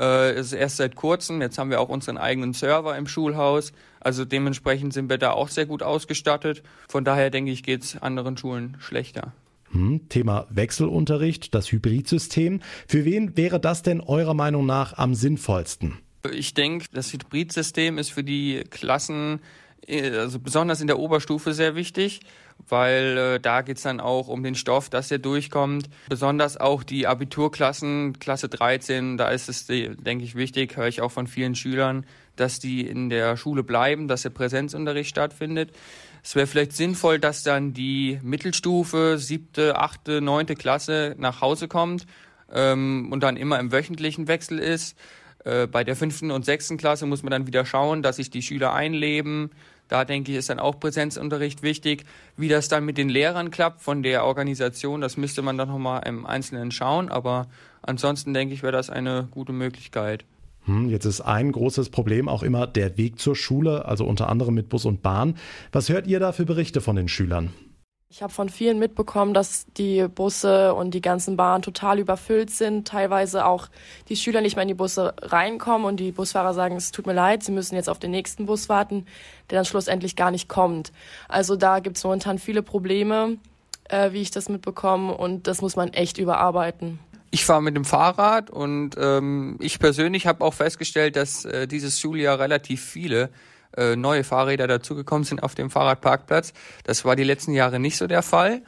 [0.00, 1.42] Äh, ist erst seit kurzem.
[1.42, 3.72] Jetzt haben wir auch unseren eigenen Server im Schulhaus.
[4.00, 6.62] Also dementsprechend sind wir da auch sehr gut ausgestattet.
[6.88, 9.32] Von daher denke ich, geht es anderen Schulen schlechter.
[9.72, 12.60] Hm, Thema Wechselunterricht, das Hybridsystem.
[12.88, 15.98] Für wen wäre das denn eurer Meinung nach am sinnvollsten?
[16.30, 19.40] Ich denke, das Hybridsystem ist für die Klassen,
[19.86, 22.20] äh, also besonders in der Oberstufe sehr wichtig,
[22.68, 25.88] weil äh, da geht's dann auch um den Stoff, dass der durchkommt.
[26.08, 31.12] Besonders auch die Abiturklassen, Klasse 13, da ist es, denke ich, wichtig, höre ich auch
[31.12, 32.04] von vielen Schülern,
[32.36, 35.72] dass die in der Schule bleiben, dass der Präsenzunterricht stattfindet.
[36.22, 42.06] Es wäre vielleicht sinnvoll, dass dann die Mittelstufe, siebte, achte, neunte Klasse nach Hause kommt
[42.52, 44.96] ähm, und dann immer im wöchentlichen Wechsel ist
[45.44, 48.42] äh, bei der fünften und sechsten Klasse muss man dann wieder schauen, dass sich die
[48.42, 49.50] Schüler einleben.
[49.88, 52.04] Da denke ich, ist dann auch Präsenzunterricht wichtig.
[52.36, 56.02] Wie das dann mit den Lehrern klappt von der Organisation, das müsste man dann nochmal
[56.06, 57.08] im Einzelnen schauen.
[57.08, 57.48] Aber
[57.82, 60.24] ansonsten denke ich, wäre das eine gute Möglichkeit.
[60.66, 64.54] Hm, jetzt ist ein großes Problem auch immer der Weg zur Schule, also unter anderem
[64.54, 65.36] mit Bus und Bahn.
[65.72, 67.52] Was hört ihr da für Berichte von den Schülern?
[68.12, 72.88] Ich habe von vielen mitbekommen, dass die Busse und die ganzen Bahnen total überfüllt sind.
[72.88, 73.68] Teilweise auch
[74.08, 77.12] die Schüler nicht mehr in die Busse reinkommen und die Busfahrer sagen, es tut mir
[77.12, 79.06] leid, sie müssen jetzt auf den nächsten Bus warten,
[79.48, 80.90] der dann schlussendlich gar nicht kommt.
[81.28, 83.36] Also da gibt es momentan viele Probleme,
[83.88, 86.98] äh, wie ich das mitbekomme, und das muss man echt überarbeiten.
[87.30, 92.00] Ich fahre mit dem Fahrrad und ähm, ich persönlich habe auch festgestellt, dass äh, dieses
[92.00, 93.30] Schuljahr relativ viele
[93.76, 96.52] äh, neue Fahrräder dazugekommen sind auf dem Fahrradparkplatz.
[96.84, 98.62] Das war die letzten Jahre nicht so der Fall.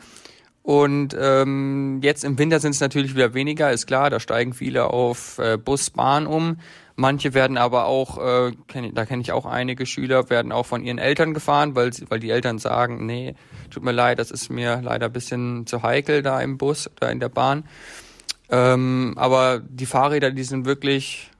[0.62, 4.87] Und ähm, jetzt im Winter sind es natürlich wieder weniger, ist klar, da steigen viele
[4.87, 6.59] auf äh, Bus, Bahn um.
[6.95, 10.85] Manche werden aber auch, äh, kenn, da kenne ich auch einige Schüler, werden auch von
[10.85, 13.35] ihren Eltern gefahren, weil, weil die Eltern sagen, nee,
[13.71, 17.11] tut mir leid, das ist mir leider ein bisschen zu heikel da im Bus oder
[17.11, 17.65] in der Bahn.
[18.51, 21.31] Ähm, aber die Fahrräder, die sind wirklich,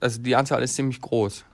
[0.00, 1.44] also die Anzahl ist ziemlich groß.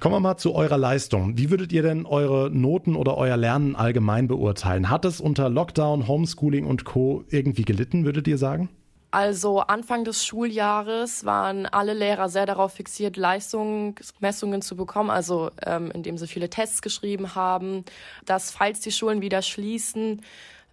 [0.00, 1.36] Kommen wir mal zu eurer Leistung.
[1.36, 4.88] Wie würdet ihr denn eure Noten oder euer Lernen allgemein beurteilen?
[4.88, 7.24] Hat es unter Lockdown, Homeschooling und Co.
[7.28, 8.70] irgendwie gelitten, würdet ihr sagen?
[9.10, 15.90] Also Anfang des Schuljahres waren alle Lehrer sehr darauf fixiert, Leistungsmessungen zu bekommen, also ähm,
[15.90, 17.84] indem sie viele Tests geschrieben haben,
[18.24, 20.22] dass falls die Schulen wieder schließen,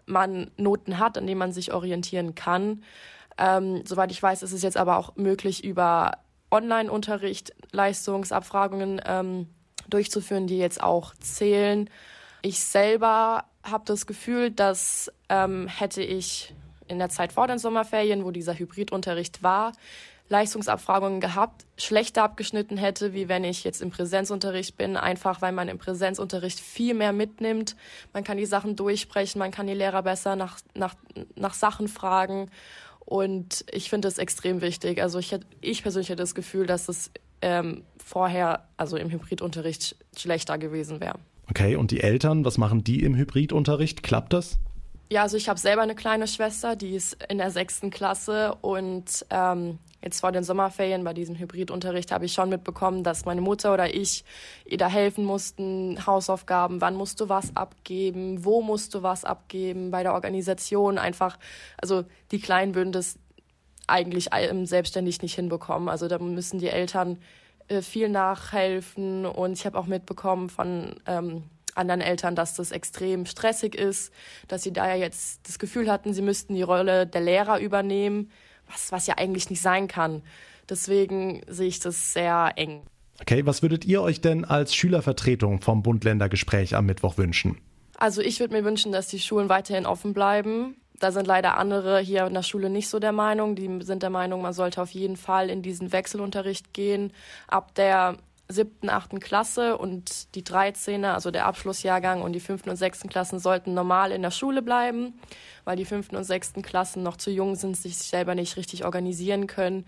[0.06, 2.84] man Noten hat, an denen man sich orientieren kann.
[3.40, 6.14] Ähm, soweit ich weiß, ist es jetzt aber auch möglich, über
[6.52, 9.48] Online-Unterricht Leistungsabfragungen ähm,
[9.90, 11.90] durchzuführen, die jetzt auch zählen.
[12.42, 16.54] Ich selber habe das Gefühl, dass ähm, hätte ich
[16.88, 19.74] in der Zeit vor den Sommerferien, wo dieser Hybridunterricht war,
[20.30, 25.70] Leistungsabfragungen gehabt, schlechter abgeschnitten hätte, wie wenn ich jetzt im Präsenzunterricht bin, einfach weil man
[25.70, 27.78] im Präsenzunterricht viel mehr mitnimmt.
[28.14, 30.96] Man kann die Sachen durchsprechen, man kann die Lehrer besser nach, nach,
[31.36, 32.52] nach Sachen fragen.
[33.08, 35.02] Und ich finde es extrem wichtig.
[35.02, 37.10] Also ich, ich persönlich hätte das Gefühl, dass es
[37.42, 41.18] ähm, vorher, also im Hybridunterricht, schlechter gewesen wäre.
[41.50, 44.04] Okay, und die Eltern, was machen die im Hybridunterricht?
[44.04, 44.60] Klappt das?
[45.10, 49.26] Ja, also ich habe selber eine kleine Schwester, die ist in der sechsten Klasse und
[49.30, 53.74] ähm, jetzt vor den Sommerferien bei diesem Hybridunterricht habe ich schon mitbekommen, dass meine Mutter
[53.74, 54.24] oder ich
[54.66, 59.92] ihr da helfen mussten, Hausaufgaben, wann musst du was abgeben, wo musst du was abgeben,
[59.92, 61.38] bei der Organisation einfach,
[61.78, 63.18] also die Kleinen würden das
[63.88, 64.30] eigentlich
[64.64, 65.88] selbstständig nicht hinbekommen.
[65.88, 67.18] Also da müssen die Eltern
[67.70, 71.44] äh, viel nachhelfen und ich habe auch mitbekommen von ähm,
[71.76, 74.12] anderen Eltern, dass das extrem stressig ist,
[74.48, 78.32] dass sie da ja jetzt das Gefühl hatten, sie müssten die Rolle der Lehrer übernehmen,
[78.70, 80.22] was, was ja eigentlich nicht sein kann.
[80.70, 82.82] Deswegen sehe ich das sehr eng.
[83.22, 87.58] Okay, was würdet ihr euch denn als Schülervertretung vom Bund-Länder-Gespräch am Mittwoch wünschen?
[87.98, 90.76] Also ich würde mir wünschen, dass die Schulen weiterhin offen bleiben.
[91.00, 93.56] Da sind leider andere hier in der Schule nicht so der Meinung.
[93.56, 97.12] Die sind der Meinung, man sollte auf jeden Fall in diesen Wechselunterricht gehen.
[97.48, 98.18] Ab der
[98.50, 103.40] siebten, achten Klasse und die 13er, also der Abschlussjahrgang und die fünften und sechsten Klassen
[103.40, 105.20] sollten normal in der Schule bleiben,
[105.66, 109.48] weil die fünften und sechsten Klassen noch zu jung sind, sich selber nicht richtig organisieren
[109.48, 109.86] können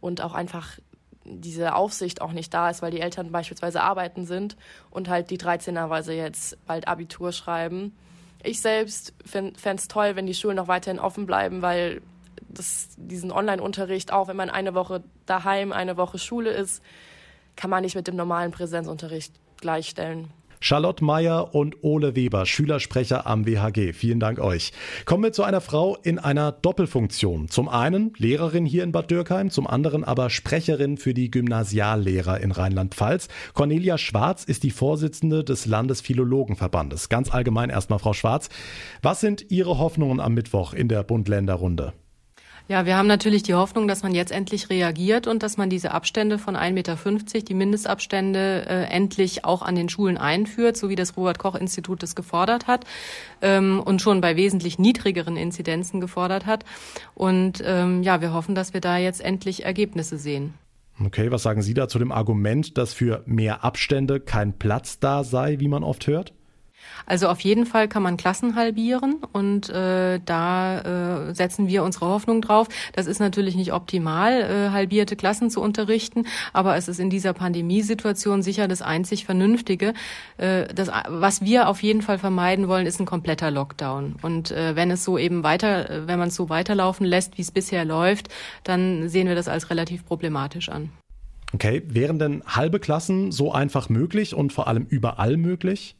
[0.00, 0.78] und auch einfach
[1.24, 4.56] diese Aufsicht auch nicht da ist, weil die Eltern beispielsweise arbeiten sind
[4.90, 7.94] und halt die 13er, weil jetzt bald Abitur schreiben.
[8.42, 12.00] Ich selbst fände es toll, wenn die Schulen noch weiterhin offen bleiben, weil
[12.48, 16.82] das, diesen Online-Unterricht, auch wenn man eine Woche daheim, eine Woche Schule ist,
[17.58, 20.28] kann man nicht mit dem normalen Präsenzunterricht gleichstellen.
[20.60, 23.92] Charlotte Meyer und Ole Weber, Schülersprecher am WHG.
[23.92, 24.72] Vielen Dank euch.
[25.04, 27.48] Kommen wir zu einer Frau in einer Doppelfunktion.
[27.48, 32.50] Zum einen Lehrerin hier in Bad Dürkheim, zum anderen aber Sprecherin für die Gymnasiallehrer in
[32.50, 33.28] Rheinland-Pfalz.
[33.54, 37.08] Cornelia Schwarz ist die Vorsitzende des Landesphilologenverbandes.
[37.08, 38.48] Ganz allgemein erstmal, Frau Schwarz.
[39.02, 41.92] Was sind Ihre Hoffnungen am Mittwoch in der Bund-Länder-Runde?
[42.68, 45.92] Ja, wir haben natürlich die Hoffnung, dass man jetzt endlich reagiert und dass man diese
[45.92, 46.96] Abstände von 1,50 Meter,
[47.40, 52.66] die Mindestabstände, äh, endlich auch an den Schulen einführt, so wie das Robert-Koch-Institut das gefordert
[52.66, 52.84] hat
[53.40, 56.66] ähm, und schon bei wesentlich niedrigeren Inzidenzen gefordert hat.
[57.14, 60.52] Und ähm, ja, wir hoffen, dass wir da jetzt endlich Ergebnisse sehen.
[61.02, 65.24] Okay, was sagen Sie da zu dem Argument, dass für mehr Abstände kein Platz da
[65.24, 66.34] sei, wie man oft hört?
[67.06, 72.06] Also auf jeden Fall kann man Klassen halbieren und äh, da äh, setzen wir unsere
[72.06, 72.68] Hoffnung drauf.
[72.92, 77.32] Das ist natürlich nicht optimal, äh, halbierte Klassen zu unterrichten, aber es ist in dieser
[77.32, 79.94] Pandemiesituation sicher das einzig Vernünftige.
[80.36, 84.16] Äh, das, was wir auf jeden Fall vermeiden wollen, ist ein kompletter Lockdown.
[84.22, 87.50] Und äh, wenn es so eben weiter, wenn man es so weiterlaufen lässt, wie es
[87.50, 88.28] bisher läuft,
[88.64, 90.90] dann sehen wir das als relativ problematisch an.
[91.54, 95.96] Okay, wären denn halbe Klassen so einfach möglich und vor allem überall möglich?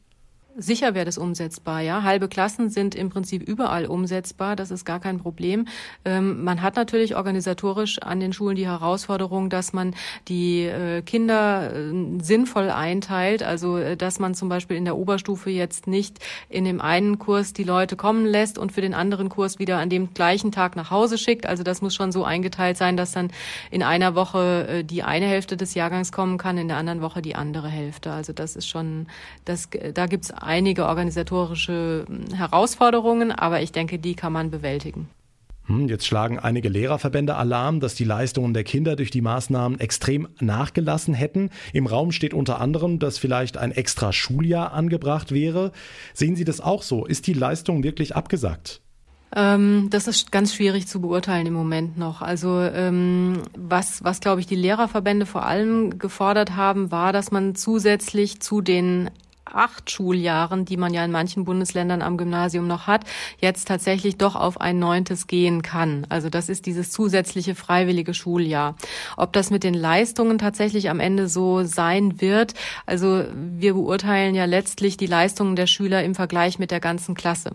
[0.61, 2.03] Sicher wäre das umsetzbar, ja.
[2.03, 5.65] Halbe Klassen sind im Prinzip überall umsetzbar, das ist gar kein Problem.
[6.03, 9.95] Ähm, man hat natürlich organisatorisch an den Schulen die Herausforderung, dass man
[10.27, 15.49] die äh, Kinder äh, sinnvoll einteilt, also äh, dass man zum Beispiel in der Oberstufe
[15.49, 16.19] jetzt nicht
[16.49, 19.89] in dem einen Kurs die Leute kommen lässt und für den anderen Kurs wieder an
[19.89, 21.45] dem gleichen Tag nach Hause schickt.
[21.45, 23.31] Also das muss schon so eingeteilt sein, dass dann
[23.71, 27.21] in einer Woche äh, die eine Hälfte des Jahrgangs kommen kann, in der anderen Woche
[27.21, 28.11] die andere Hälfte.
[28.11, 29.07] Also das ist schon,
[29.45, 35.07] das, da gibt's einige organisatorische hm, Herausforderungen, aber ich denke, die kann man bewältigen.
[35.67, 40.27] Hm, jetzt schlagen einige Lehrerverbände Alarm, dass die Leistungen der Kinder durch die Maßnahmen extrem
[40.39, 41.51] nachgelassen hätten.
[41.71, 45.71] Im Raum steht unter anderem, dass vielleicht ein extra Schuljahr angebracht wäre.
[46.15, 47.05] Sehen Sie das auch so?
[47.05, 48.81] Ist die Leistung wirklich abgesagt?
[49.35, 52.23] Ähm, das ist ganz schwierig zu beurteilen im Moment noch.
[52.23, 57.53] Also ähm, was, was glaube ich die Lehrerverbände vor allem gefordert haben, war, dass man
[57.53, 59.11] zusätzlich zu den
[59.53, 63.05] acht Schuljahren, die man ja in manchen Bundesländern am Gymnasium noch hat,
[63.39, 66.05] jetzt tatsächlich doch auf ein neuntes gehen kann.
[66.09, 68.75] Also das ist dieses zusätzliche freiwillige Schuljahr.
[69.17, 72.53] Ob das mit den Leistungen tatsächlich am Ende so sein wird,
[72.85, 77.51] also wir beurteilen ja letztlich die Leistungen der Schüler im Vergleich mit der ganzen Klasse.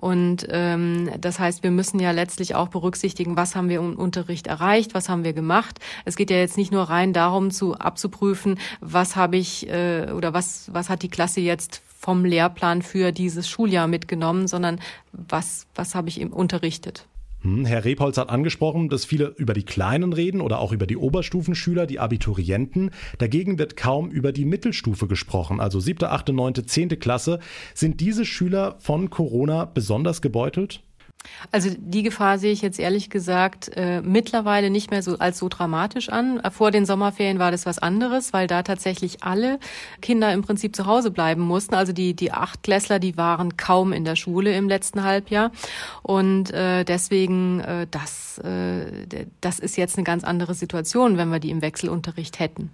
[0.00, 4.46] Und ähm, das heißt, wir müssen ja letztlich auch berücksichtigen, was haben wir im Unterricht
[4.46, 5.78] erreicht, was haben wir gemacht.
[6.06, 10.32] Es geht ja jetzt nicht nur rein darum, zu abzuprüfen, was habe ich äh, oder
[10.32, 14.80] was was hat die Klasse jetzt vom Lehrplan für dieses Schuljahr mitgenommen, sondern
[15.12, 17.06] was was habe ich ihm unterrichtet.
[17.42, 20.98] Hm, Herr Repolz hat angesprochen, dass viele über die Kleinen reden oder auch über die
[20.98, 22.90] Oberstufenschüler, die Abiturienten.
[23.18, 27.38] Dagegen wird kaum über die Mittelstufe gesprochen, also siebte, achte, neunte, zehnte Klasse.
[27.74, 30.82] Sind diese Schüler von Corona besonders gebeutelt?
[31.52, 35.48] Also die Gefahr sehe ich jetzt ehrlich gesagt äh, mittlerweile nicht mehr so als so
[35.48, 36.40] dramatisch an.
[36.50, 39.58] Vor den Sommerferien war das was anderes, weil da tatsächlich alle
[40.00, 41.74] Kinder im Prinzip zu Hause bleiben mussten.
[41.74, 45.50] Also die die Achtklässler, die waren kaum in der Schule im letzten Halbjahr
[46.02, 51.40] und äh, deswegen äh, das äh, das ist jetzt eine ganz andere Situation, wenn wir
[51.40, 52.70] die im Wechselunterricht hätten.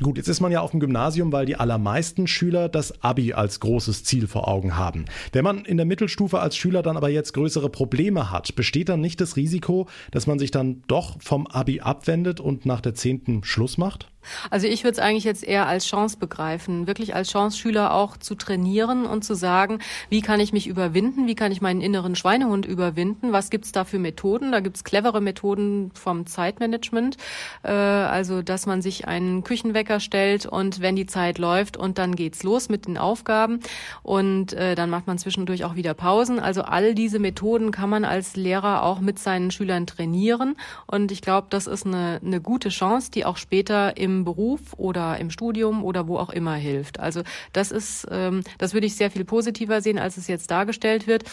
[0.00, 3.58] Gut, jetzt ist man ja auf dem Gymnasium, weil die allermeisten Schüler das Abi als
[3.58, 5.06] großes Ziel vor Augen haben.
[5.32, 9.00] Wenn man in der Mittelstufe als Schüler dann aber jetzt größere Probleme hat, besteht dann
[9.00, 13.42] nicht das Risiko, dass man sich dann doch vom Abi abwendet und nach der zehnten
[13.42, 14.08] Schluss macht?
[14.50, 18.16] Also ich würde es eigentlich jetzt eher als Chance begreifen, wirklich als Chance, Schüler auch
[18.16, 22.16] zu trainieren und zu sagen, wie kann ich mich überwinden, wie kann ich meinen inneren
[22.16, 24.52] Schweinehund überwinden, was gibt's da für Methoden?
[24.52, 27.16] Da gibt's clevere Methoden vom Zeitmanagement,
[27.62, 32.16] äh, also dass man sich einen Küchenwecker stellt und wenn die Zeit läuft und dann
[32.16, 33.60] geht's los mit den Aufgaben
[34.02, 36.38] und äh, dann macht man zwischendurch auch wieder Pausen.
[36.38, 41.22] Also all diese Methoden kann man als Lehrer auch mit seinen Schülern trainieren und ich
[41.22, 45.84] glaube, das ist eine, eine gute Chance, die auch später im Beruf oder im Studium
[45.84, 47.00] oder wo auch immer hilft.
[47.00, 51.06] Also das ist, ähm, das würde ich sehr viel positiver sehen, als es jetzt dargestellt
[51.06, 51.24] wird.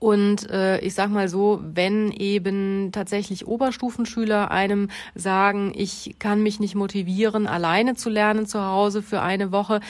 [0.00, 6.58] Und äh, ich sag mal so, wenn eben tatsächlich Oberstufenschüler einem sagen, ich kann mich
[6.58, 9.80] nicht motivieren, alleine zu lernen zu Hause für eine Woche,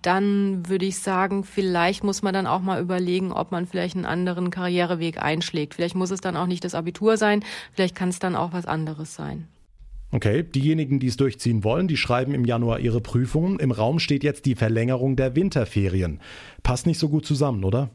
[0.00, 4.04] dann würde ich sagen, vielleicht muss man dann auch mal überlegen, ob man vielleicht einen
[4.04, 5.74] anderen Karriereweg einschlägt.
[5.74, 8.64] Vielleicht muss es dann auch nicht das Abitur sein, vielleicht kann es dann auch was
[8.64, 9.48] anderes sein.
[10.10, 13.58] Okay, diejenigen, die es durchziehen wollen, die schreiben im Januar ihre Prüfungen.
[13.58, 16.20] Im Raum steht jetzt die Verlängerung der Winterferien.
[16.62, 17.90] Passt nicht so gut zusammen, oder?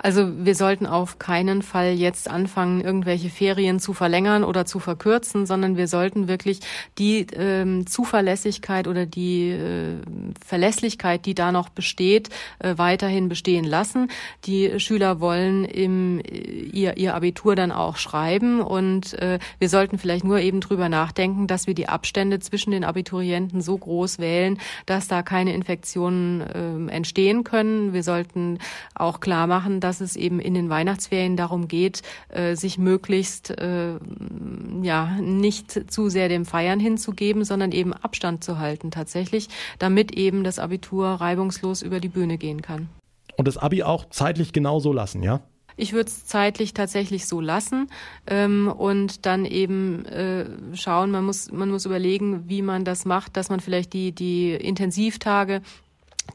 [0.00, 5.44] Also wir sollten auf keinen Fall jetzt anfangen, irgendwelche Ferien zu verlängern oder zu verkürzen,
[5.44, 6.60] sondern wir sollten wirklich
[6.98, 9.96] die ähm, Zuverlässigkeit oder die äh,
[10.44, 12.28] Verlässlichkeit, die da noch besteht,
[12.60, 14.08] äh, weiterhin bestehen lassen.
[14.44, 16.38] Die Schüler wollen im, äh,
[16.72, 21.48] ihr, ihr Abitur dann auch schreiben und äh, wir sollten vielleicht nur eben drüber nachdenken,
[21.48, 26.40] dass wir die Abstände zwischen den Abiturienten so groß wählen, dass da keine Infektionen
[26.88, 27.92] äh, entstehen können.
[27.92, 28.58] Wir sollten
[28.94, 33.94] auch klar machen, dass es eben in den Weihnachtsferien darum geht, äh, sich möglichst äh,
[34.82, 39.48] ja nicht zu sehr dem Feiern hinzugeben, sondern eben Abstand zu halten tatsächlich,
[39.78, 42.88] damit eben das Abitur reibungslos über die Bühne gehen kann.
[43.36, 45.40] Und das Abi auch zeitlich genauso lassen, ja?
[45.78, 47.86] Ich würde es zeitlich tatsächlich so lassen
[48.26, 53.36] ähm, und dann eben äh, schauen, man muss, man muss überlegen, wie man das macht,
[53.36, 55.62] dass man vielleicht die, die Intensivtage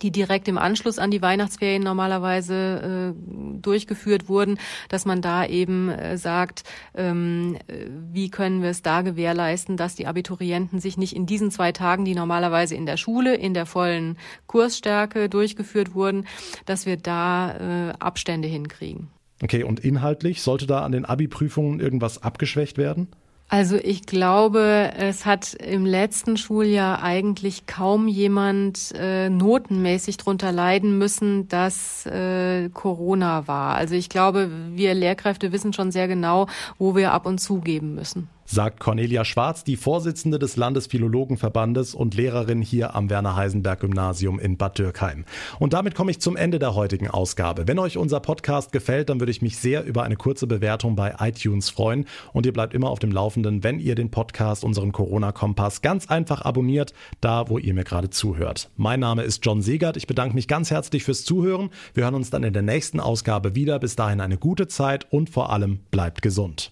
[0.01, 4.57] die direkt im Anschluss an die Weihnachtsferien normalerweise äh, durchgeführt wurden,
[4.89, 6.63] dass man da eben äh, sagt,
[6.95, 11.51] ähm, äh, wie können wir es da gewährleisten, dass die Abiturienten sich nicht in diesen
[11.51, 16.25] zwei Tagen, die normalerweise in der Schule in der vollen Kursstärke durchgeführt wurden,
[16.65, 19.09] dass wir da äh, Abstände hinkriegen.
[19.41, 23.09] Okay, und inhaltlich sollte da an den Abi-Prüfungen irgendwas abgeschwächt werden?
[23.53, 30.97] Also ich glaube, es hat im letzten Schuljahr eigentlich kaum jemand äh, notenmäßig drunter leiden
[30.97, 33.75] müssen, dass äh, Corona war.
[33.75, 36.47] Also ich glaube, wir Lehrkräfte wissen schon sehr genau,
[36.79, 42.15] wo wir ab und zu geben müssen sagt Cornelia Schwarz, die Vorsitzende des Landesphilologenverbandes und
[42.15, 45.25] Lehrerin hier am Werner-Heisenberg-Gymnasium in Bad Dürkheim.
[45.59, 47.67] Und damit komme ich zum Ende der heutigen Ausgabe.
[47.67, 51.15] Wenn euch unser Podcast gefällt, dann würde ich mich sehr über eine kurze Bewertung bei
[51.19, 52.05] iTunes freuen.
[52.33, 56.41] Und ihr bleibt immer auf dem Laufenden, wenn ihr den Podcast, unseren Corona-Kompass, ganz einfach
[56.41, 58.69] abonniert, da wo ihr mir gerade zuhört.
[58.75, 59.97] Mein Name ist John Segert.
[59.97, 61.69] Ich bedanke mich ganz herzlich fürs Zuhören.
[61.93, 63.79] Wir hören uns dann in der nächsten Ausgabe wieder.
[63.79, 66.71] Bis dahin eine gute Zeit und vor allem bleibt gesund.